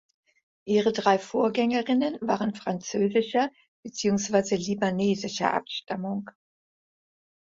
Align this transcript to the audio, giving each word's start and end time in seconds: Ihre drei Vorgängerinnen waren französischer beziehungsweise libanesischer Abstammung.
Ihre 0.65 0.93
drei 0.93 1.19
Vorgängerinnen 1.19 2.17
waren 2.21 2.55
französischer 2.55 3.51
beziehungsweise 3.83 4.55
libanesischer 4.55 5.53
Abstammung. 5.53 6.27